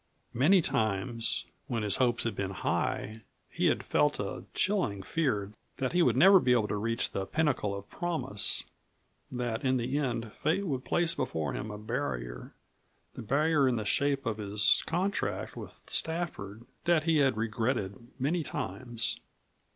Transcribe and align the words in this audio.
Many 0.33 0.63
times, 0.63 1.45
when 1.67 1.83
his 1.83 1.97
hopes 1.97 2.23
had 2.23 2.35
been 2.35 2.49
high, 2.65 3.21
he 3.51 3.67
had 3.67 3.83
felt 3.83 4.19
a 4.19 4.45
chilling 4.55 5.03
fear 5.03 5.51
that 5.77 5.91
he 5.93 6.01
would 6.01 6.17
never 6.17 6.39
be 6.39 6.53
able 6.53 6.67
to 6.69 6.75
reach 6.75 7.11
the 7.11 7.27
pinnacle 7.27 7.75
of 7.77 7.87
promise; 7.87 8.63
that 9.31 9.63
in 9.63 9.77
the 9.77 9.99
end 9.99 10.33
fate 10.33 10.65
would 10.65 10.85
place 10.85 11.13
before 11.13 11.53
him 11.53 11.69
a 11.69 11.77
barrier 11.77 12.55
the 13.13 13.21
barrier 13.21 13.67
in 13.67 13.75
the 13.75 13.85
shape 13.85 14.25
of 14.25 14.39
his 14.39 14.81
contract 14.87 15.55
with 15.55 15.83
Stafford, 15.87 16.65
that 16.85 17.03
he 17.03 17.17
had 17.17 17.37
regretted 17.37 18.07
many 18.17 18.41
times. 18.41 19.19